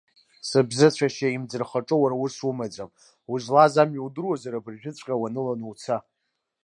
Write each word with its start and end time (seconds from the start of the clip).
Сыбзыцәашьа 0.49 1.27
имӡырхаҿы 1.35 1.95
уара 2.01 2.15
ус 2.23 2.35
умам, 2.49 2.69
узлааз 3.33 3.73
амҩа 3.81 4.05
удыруазар, 4.07 4.53
абыржәыҵәҟьа 4.55 5.15
уаныланы 5.21 5.65
уца! 5.71 5.97